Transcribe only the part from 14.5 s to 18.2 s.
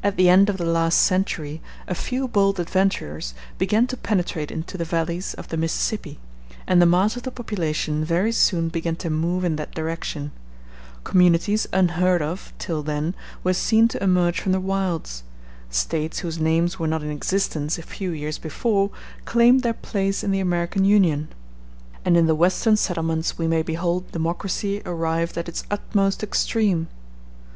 the wilds: States whose names were not in existence a few